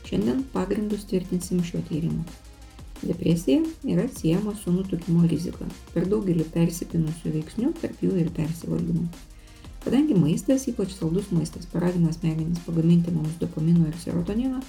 Šiandien 0.06 0.44
pagrindus 0.54 1.06
tvirtinsim 1.10 1.64
šiuo 1.66 1.82
tyrimu. 1.90 2.24
Depresija 3.02 3.62
yra 3.84 4.08
siejama 4.16 4.56
su 4.56 4.72
nutukimo 4.72 5.26
rizika 5.28 5.66
per 5.94 6.06
daugelį 6.10 6.46
persipinusių 6.54 7.32
veiksnių, 7.34 7.72
tarp 7.82 8.04
jų 8.06 8.20
ir 8.22 8.30
persivalgymų. 8.36 9.08
Kadangi 9.86 10.18
maistas, 10.18 10.66
ypač 10.72 10.96
saldus 10.98 11.32
maistas, 11.34 11.68
paragina 11.70 12.14
smegenis 12.14 12.62
pagaminti 12.66 13.14
mums 13.14 13.38
dopamino 13.42 13.86
ir 13.90 13.98
serotonino, 14.02 14.62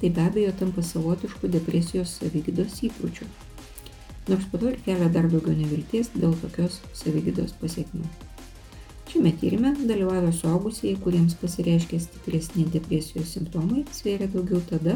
tai 0.00 0.10
be 0.10 0.26
abejo 0.26 0.52
tampa 0.58 0.84
savotišku 0.86 1.50
depresijos 1.50 2.16
savygydos 2.20 2.78
įpročiu. 2.90 3.26
Nors 4.30 4.46
po 4.50 4.62
to 4.62 4.70
ir 4.70 4.82
kelia 4.86 5.10
dar 5.10 5.30
daugiau 5.30 5.56
nevilties 5.58 6.12
dėl 6.14 6.36
tokios 6.44 6.78
savygydos 6.94 7.56
pasiekmių. 7.62 8.29
Šiame 9.10 9.32
tyrime 9.40 9.74
dalyvavę 9.86 10.32
suaugusieji, 10.32 10.96
kuriems 11.02 11.34
pasireiškia 11.34 11.98
stipresni 11.98 12.62
depresijos 12.70 13.32
simptomai, 13.34 13.80
svėrė 13.90 14.28
daugiau 14.30 14.60
tada, 14.68 14.94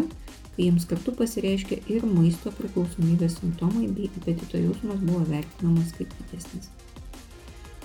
kai 0.55 0.69
jiems 0.69 0.87
kartu 0.87 1.15
pasireiškia 1.19 1.81
ir 1.91 2.07
maisto 2.07 2.53
priklausomybės 2.55 3.41
simptomai 3.41 3.89
bei 3.97 4.07
apetito 4.21 4.61
jausmas 4.61 5.03
buvo 5.03 5.25
vertinamas 5.33 5.91
kaip 5.99 6.15
didesnis. 6.21 6.71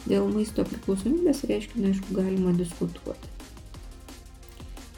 Dėl 0.06 0.30
maisto 0.36 0.68
priklausomybės 0.70 1.42
reiškinio, 1.50 1.96
aišku, 1.96 2.14
galima 2.22 2.54
diskutuoti. 2.62 3.34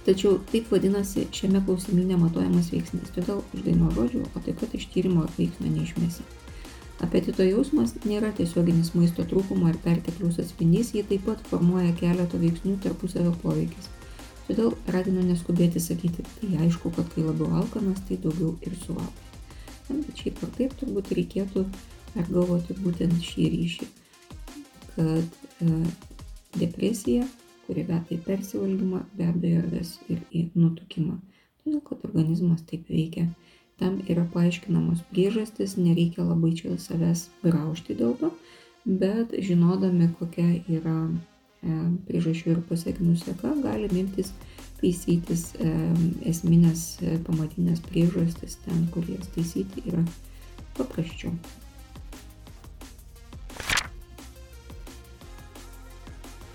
Tačiau 0.04 0.36
taip 0.52 0.68
vadinasi 0.76 1.30
šiame 1.32 1.64
klausimynė 1.64 2.20
matuojamas 2.26 2.74
veiksnys, 2.76 3.16
todėl 3.16 3.40
uždai 3.56 3.80
nuo 3.80 3.96
žodžių, 3.96 4.28
o 4.36 4.44
taip 4.44 4.60
pat 4.66 4.76
iš 4.76 4.92
tyrimo 4.92 5.30
veiksmio 5.40 5.72
neišmesi. 5.80 6.28
Apetito 7.02 7.42
jausmas 7.42 7.96
nėra 8.06 8.30
tiesioginis 8.38 8.92
maisto 8.94 9.24
trūkumo 9.26 9.72
ar 9.72 9.78
pertekliaus 9.82 10.38
atspindys, 10.44 10.92
jį 10.94 11.02
taip 11.10 11.26
pat 11.26 11.42
formuoja 11.50 11.96
keleto 11.98 12.38
veiksnių 12.42 12.76
tarpusavio 12.84 13.34
poveikis. 13.42 13.90
Todėl 14.46 14.76
raginu 14.94 15.24
neskubėti 15.26 15.82
sakyti, 15.82 16.26
tai 16.38 16.52
aišku, 16.66 16.92
kad 16.94 17.10
kai 17.14 17.24
labiau 17.26 17.50
alkanas, 17.58 18.04
tai 18.06 18.20
daugiau 18.22 18.54
ir 18.68 18.76
suvalgai. 18.84 19.30
Bet 19.90 20.22
šiaip 20.22 20.44
ar 20.46 20.54
taip 20.58 20.76
turbūt 20.80 21.12
reikėtų 21.18 21.66
pergalvoti 22.14 22.78
būtent 22.84 23.18
šį 23.26 23.48
ryšį, 23.56 23.88
kad 24.94 25.40
e, 25.66 25.82
depresija, 26.60 27.26
kuri 27.66 27.86
veda 27.88 28.14
į 28.14 28.20
persivalgymą, 28.28 29.02
be 29.18 29.30
abejo 29.32 29.64
ves 29.72 29.96
ir 30.12 30.22
į 30.36 30.50
nutukimą. 30.54 31.18
Todėl, 31.64 31.82
kad 31.88 32.06
organizmas 32.08 32.62
taip 32.70 32.90
veikia 32.92 33.26
tam 33.80 34.00
yra 34.10 34.26
paaiškinamos 34.34 35.04
priežastys, 35.12 35.78
nereikia 35.78 36.26
labai 36.26 36.54
čia 36.58 36.78
savęs 36.78 37.28
graužti 37.44 37.96
dėl 37.98 38.14
to, 38.20 38.32
bet 38.86 39.34
žinodami, 39.38 40.10
kokia 40.20 40.48
yra 40.70 40.98
e, 41.08 41.78
priežasčių 42.08 42.56
ir 42.56 42.62
pasiekmių 42.70 43.16
seka, 43.22 43.56
galim 43.64 43.96
imtis 44.04 44.34
taisytis 44.82 45.52
e, 45.58 45.72
esminės 46.30 46.86
e, 47.02 47.18
pamatinės 47.26 47.82
priežastis 47.90 48.60
ten, 48.66 48.86
kur 48.94 49.06
jas 49.10 49.30
taisyti 49.36 49.86
yra 49.90 50.06
paprasčiau. 50.78 51.34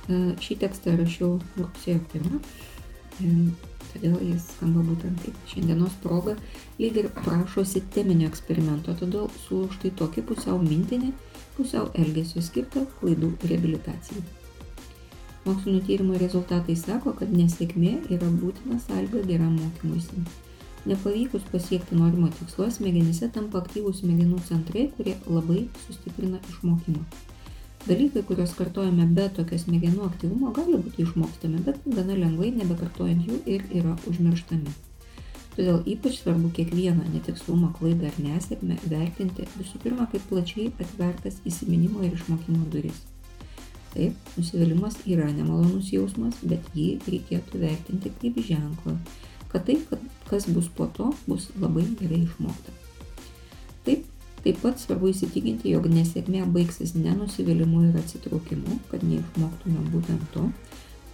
Šį 0.06 0.54
tekstą 0.62 0.92
rašiau 1.00 1.32
rugsėjo 1.58 1.98
1 2.14 3.65
todėl 3.96 4.16
jis 4.30 4.46
skamba 4.54 4.84
būtent 4.86 5.20
taip. 5.24 5.36
Šiandienos 5.50 5.96
proga 6.02 6.36
lyg 6.78 6.96
ir 7.00 7.10
prašosi 7.16 7.82
teminio 7.94 8.28
eksperimento, 8.30 8.94
todėl 9.00 9.30
siūlau 9.46 9.72
štai 9.74 9.92
tokį 9.98 10.26
pusiau 10.30 10.58
mintinį, 10.62 11.12
pusiau 11.56 11.90
elgesio 11.94 12.44
skirtą 12.44 12.86
klaidų 13.00 13.32
reabilitacijai. 13.44 14.24
Mokslinio 15.46 15.84
tyrimo 15.86 16.18
rezultatai 16.18 16.74
sako, 16.76 17.12
kad 17.20 17.30
nesėkmė 17.30 17.92
yra 18.10 18.26
būtina 18.40 18.80
sąlyga 18.82 19.22
geram 19.28 19.54
mokymuisi. 19.60 20.24
Nepavykus 20.86 21.46
pasiekti 21.52 21.98
norimo 21.98 22.28
tikslo, 22.34 22.66
smegenyse 22.70 23.30
tampa 23.34 23.62
aktyvūs 23.62 24.02
smegenų 24.02 24.42
centrai, 24.46 24.88
kurie 24.98 25.16
labai 25.26 25.64
sustiprina 25.86 26.42
išmokimą. 26.50 27.06
Dalykai, 27.86 28.24
kuriuos 28.26 28.56
kartojame 28.58 29.04
be 29.14 29.28
tokio 29.30 29.60
smegenų 29.62 30.08
aktyvumo, 30.08 30.50
gali 30.56 30.80
būti 30.82 31.04
išmokstami, 31.04 31.60
bet 31.68 31.84
gana 31.86 32.16
lengvai 32.18 32.48
nebekartojant 32.56 33.28
jų 33.28 33.36
ir 33.46 33.62
yra 33.78 33.92
užmirštami. 34.10 34.72
Todėl 35.56 35.78
ypač 35.88 36.18
svarbu 36.18 36.50
kiekvieną 36.56 37.06
netikslumą, 37.12 37.70
klaidą 37.78 38.10
ar 38.10 38.18
nesėkmę 38.20 38.80
vertinti 38.90 39.46
visų 39.54 39.78
pirma 39.84 40.08
kaip 40.10 40.26
plačiai 40.32 40.66
atvertas 40.82 41.38
įsiminimo 41.46 42.02
ir 42.02 42.18
išmokimo 42.18 42.66
duris. 42.74 42.98
Taip, 43.94 44.18
nusivylimas 44.34 44.98
yra 45.06 45.30
nemalonus 45.30 45.92
jausmas, 45.94 46.42
bet 46.42 46.66
jį 46.74 46.88
reikėtų 47.06 47.62
vertinti 47.62 48.12
kaip 48.18 48.42
ženklą, 48.50 48.98
kad 49.54 49.64
tai, 49.70 49.78
kas 50.26 50.50
bus 50.50 50.66
po 50.74 50.90
to, 50.98 51.14
bus 51.30 51.48
labai 51.62 51.86
gerai 52.02 52.24
išmokta. 52.26 52.74
Taip, 53.86 54.04
taip 54.46 54.60
pat 54.62 54.78
svarbu 54.78 55.10
įsitikinti, 55.10 55.72
jog 55.74 55.88
nesėkmė 55.90 56.44
baigsis 56.54 56.92
nenusivylimu 56.94 57.80
ir 57.88 57.96
atsitraukimu, 57.98 58.76
kad 58.92 59.02
neišmoktume 59.02 59.80
būtent 59.90 60.22
to, 60.34 60.44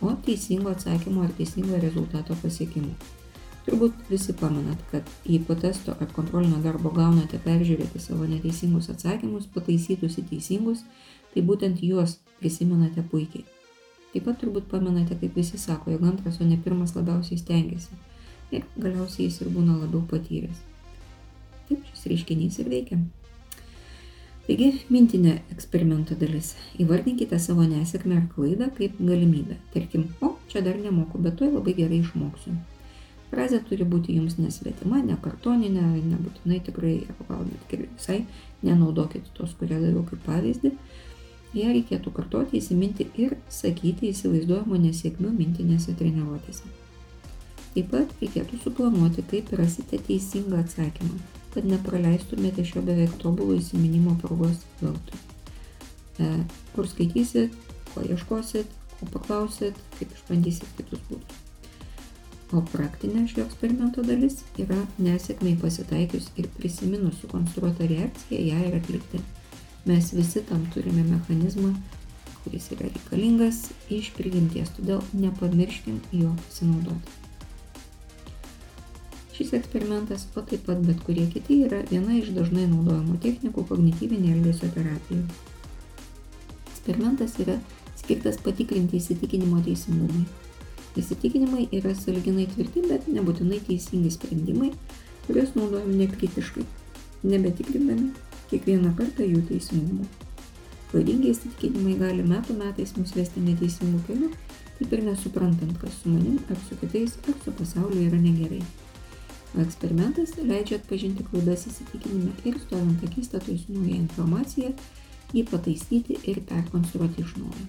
o 0.04 0.12
teisingo 0.26 0.68
atsakymo 0.74 1.22
ar 1.24 1.32
teisingo 1.38 1.78
rezultato 1.80 2.36
pasiekimu. 2.42 2.92
Turbūt 3.64 4.10
visi 4.10 4.34
pamenat, 4.36 4.82
kad 4.90 5.08
jei 5.24 5.38
po 5.40 5.56
testo 5.56 5.94
ar 5.94 6.10
kontrolinio 6.12 6.58
darbo 6.60 6.92
gaunate 6.92 7.40
peržiūrėti 7.40 8.02
savo 8.02 8.28
neteisingus 8.28 8.90
atsakymus, 8.92 9.48
pataisytus 9.54 10.18
į 10.20 10.26
teisingus, 10.34 10.84
tai 11.32 11.46
būtent 11.46 11.80
juos 11.86 12.18
prisimenate 12.42 13.06
puikiai. 13.14 13.46
Taip 14.12 14.28
pat 14.28 14.42
turbūt 14.42 14.68
pamenate, 14.68 15.16
kaip 15.16 15.40
visi 15.40 15.56
sako, 15.56 15.94
jog 15.94 16.04
antras, 16.10 16.36
o 16.42 16.44
ne 16.44 16.60
pirmas 16.60 16.92
labiausiai 16.98 17.40
stengiasi 17.40 17.96
ir 18.52 18.68
galiausiai 18.76 19.30
jis 19.30 19.40
ir 19.40 19.54
būna 19.54 19.78
labiau 19.80 20.04
patyręs. 20.10 20.60
Taip 21.70 21.86
šis 21.88 22.08
reiškinys 22.12 22.60
ir 22.60 22.72
veikia. 22.76 23.00
Taigi, 24.42 24.72
mintinė 24.90 25.36
eksperimento 25.54 26.16
dalis. 26.18 26.56
Įvardinkite 26.82 27.38
savo 27.38 27.62
nesėkmę 27.62 28.16
ar 28.18 28.24
klaidą 28.34 28.72
kaip 28.74 28.96
galimybę. 28.98 29.60
Tarkim, 29.74 30.08
o, 30.18 30.32
čia 30.50 30.64
dar 30.66 30.80
nemoku, 30.82 31.20
bet 31.22 31.36
tuoj 31.38 31.52
labai 31.60 31.76
gerai 31.76 32.00
išmoksiu. 32.02 32.56
Frazė 33.30 33.62
turi 33.68 33.86
būti 33.88 34.16
jums 34.16 34.34
nesvetima, 34.42 34.98
nekartoninė, 35.06 35.84
nebūtinai 36.04 36.58
tikrai, 36.66 36.96
gal 37.28 37.46
net 37.46 37.70
visai 37.78 38.18
nenaudokite 38.66 39.30
tos, 39.38 39.54
kurią 39.60 39.78
daviau 39.80 40.02
kaip 40.10 40.26
pavyzdį. 40.26 40.72
Ją 41.56 41.68
reikėtų 41.70 42.12
kartoti, 42.16 42.58
įsiminti 42.58 43.06
ir 43.22 43.36
sakyti 43.52 44.10
įsivaizduojamo 44.10 44.80
nesėkmių 44.88 45.30
mintinėse 45.38 45.94
treniruotėse. 45.96 46.66
Taip 47.72 47.88
pat 47.94 48.12
reikėtų 48.20 48.58
suplanuoti, 48.66 49.24
kaip 49.30 49.54
rasite 49.56 50.02
teisingą 50.08 50.60
atsakymą, 50.60 51.20
kad 51.52 51.68
nepraleistumėte 51.68 52.64
šio 52.66 52.82
beveik 52.86 53.14
tobulo 53.22 53.56
įsiminimo 53.58 54.16
progos 54.22 54.64
veltui. 54.80 55.20
E, 56.20 56.28
kur 56.74 56.88
skaitysit, 56.88 57.54
ko 57.92 58.04
ieškosit, 58.08 58.76
ko 58.98 59.08
paklausit, 59.14 59.78
kaip 59.98 60.12
išbandysit 60.16 60.68
kitus 60.78 61.02
būdus. 61.10 61.40
O 62.52 62.60
praktinė 62.68 63.24
šio 63.30 63.46
eksperimento 63.46 64.04
dalis 64.04 64.42
yra 64.60 64.76
nesėkmiai 65.00 65.56
pasitaikius 65.60 66.28
ir 66.36 66.50
prisiminus 66.58 67.22
sukonstruotą 67.22 67.88
reakciją 67.88 68.42
ją 68.50 68.60
ir 68.68 68.76
atlikti. 68.76 69.22
Mes 69.88 70.12
visi 70.12 70.44
tam 70.50 70.66
turime 70.74 71.06
mechanizmą, 71.08 71.72
kuris 72.42 72.68
yra 72.76 72.90
reikalingas 72.90 73.64
iš 73.90 74.12
prigimties, 74.18 74.76
todėl 74.76 75.00
nepamirškim 75.16 76.00
jo 76.20 76.36
pasinaudoti. 76.44 77.21
Šis 79.32 79.54
eksperimentas, 79.56 80.26
o 80.36 80.42
taip 80.44 80.66
pat 80.68 80.82
bet 80.84 80.98
kurie 81.06 81.24
kiti, 81.32 81.62
yra 81.66 81.80
viena 81.88 82.18
iš 82.18 82.34
dažnai 82.36 82.66
naudojamų 82.68 83.16
technikų 83.24 83.64
kognityvinė 83.70 84.34
elgesio 84.36 84.68
terapija. 84.74 85.22
Eksperimentas 86.68 87.38
yra 87.40 87.56
skirtas 87.96 88.36
patikrinti 88.44 88.98
įsitikinimo 89.00 89.62
teisingumui. 89.64 90.26
Įsitikinimai 91.00 91.64
yra 91.72 91.94
saliginai 91.96 92.44
tvirti, 92.52 92.82
bet 92.90 93.08
nebūtinai 93.08 93.62
teisingi 93.64 94.12
sprendimai, 94.12 94.68
kuriuos 95.24 95.54
naudojam 95.56 95.94
nekritiškai, 95.96 96.66
nebetikrindami 97.24 98.10
kiekvieną 98.50 98.92
kartą 98.98 99.24
jų 99.24 99.40
teisingumo. 99.48 100.04
Klaidingi 100.92 101.32
įsitikinimai 101.32 101.96
gali 102.02 102.28
metų 102.28 102.58
metais 102.58 102.92
mus 102.98 103.16
vesti 103.16 103.40
neteisingų 103.40 104.04
kelių, 104.10 104.28
taip 104.76 104.92
ir 104.92 105.06
nesuprantant, 105.08 105.78
kas 105.80 106.02
su 106.02 106.12
manim 106.12 106.36
ar 106.52 106.60
su 106.68 106.76
kitais 106.82 107.16
ar 107.24 107.38
su 107.46 107.56
pasauliu 107.56 108.10
yra 108.10 108.20
negerai. 108.20 108.60
Eksperimentas 109.60 110.32
leidžia 110.40 110.78
atpažinti 110.80 111.26
klaidas 111.28 111.66
įsitikinime 111.68 112.32
ir 112.48 112.56
stovint 112.62 113.02
akistatui 113.04 113.58
su 113.60 113.74
nauja 113.74 113.98
informacija, 113.98 114.72
jį 115.36 115.42
pataisyti 115.50 116.16
ir 116.32 116.40
perkonstruoti 116.48 117.20
iš 117.20 117.34
naujo. 117.36 117.66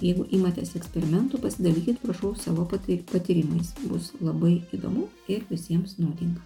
Jeigu 0.00 0.24
imatės 0.38 0.72
eksperimentų, 0.76 1.40
pasidalykit 1.40 2.00
prašau 2.00 2.32
savo 2.40 2.64
patyrimais. 2.68 3.74
Bus 3.84 4.10
labai 4.20 4.58
įdomu 4.76 5.06
ir 5.28 5.44
visiems 5.50 5.98
naudinga. 6.00 6.40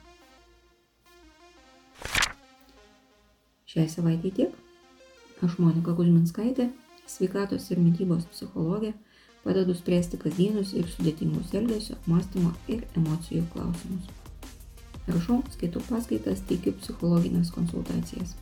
Šiai 3.70 3.86
savaitė 3.90 4.34
tiek. 4.34 4.54
Aš 5.46 5.58
Monika 5.62 5.94
Kuzminskaitė, 5.96 6.68
sveikatos 7.08 7.70
ir 7.70 7.78
mytybos 7.80 8.26
psichologė, 8.34 8.92
padedu 9.46 9.78
spręsti 9.78 10.18
kasdienius 10.20 10.74
ir 10.74 10.90
sudėtingus 10.90 11.54
elgesio, 11.54 11.98
mąstymo 12.10 12.50
ir 12.68 12.82
emocijų 12.98 13.46
klausimus. 13.54 14.19
Rašau, 15.14 15.40
skaitau 15.54 15.82
paskaitas, 15.88 16.42
teikiu 16.48 16.72
psichologinės 16.78 17.52
konsultacijas. 17.54 18.36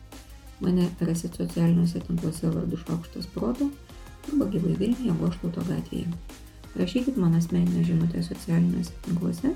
Mane 0.60 0.88
rasit 1.00 1.38
socialiniuose 1.38 2.02
tinkluose 2.06 2.50
vardu 2.50 2.78
Šaukštas 2.80 3.28
Proto 3.34 3.70
arba 4.28 4.48
gyvai 4.52 4.74
Vilniuje 4.80 5.14
Goštauto 5.20 5.62
gatvėje. 5.68 6.10
Rašykit 6.78 7.16
man 7.16 7.38
asmeninę 7.38 7.84
žinutę 7.86 8.22
socialiniuose 8.22 8.92
tinkluose 9.06 9.54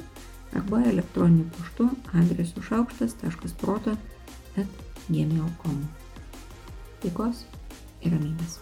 arba 0.56 0.82
elektroniniu 0.92 1.48
paštu 1.58 1.88
adresu 2.22 2.62
šaukštas.proto 2.68 3.96
at 4.56 4.82
gmail.com. 5.08 5.80
Taikos 7.02 7.46
ir 8.02 8.14
ramybės. 8.14 8.60